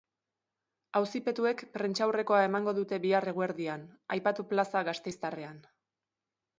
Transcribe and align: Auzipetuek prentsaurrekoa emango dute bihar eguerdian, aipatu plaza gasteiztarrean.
Auzipetuek 0.99 1.61
prentsaurrekoa 1.75 2.41
emango 2.47 2.75
dute 2.81 3.01
bihar 3.05 3.31
eguerdian, 3.35 3.87
aipatu 4.19 4.51
plaza 4.53 4.87
gasteiztarrean. 4.93 5.67